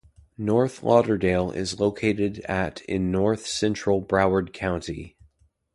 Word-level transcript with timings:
North 0.39 0.81
Lauderdale 0.81 1.51
is 1.51 1.79
located 1.79 2.39
at 2.49 2.81
in 2.85 3.11
north-central 3.11 4.01
Broward 4.01 4.51
County. 4.51 5.15